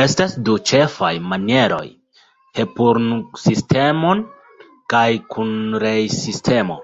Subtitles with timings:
[0.00, 1.88] Estas du ĉefaj manieroj:
[2.58, 4.14] Hepurn-sistemo
[4.94, 5.04] kaj
[5.36, 6.78] Kunrei-sistemo.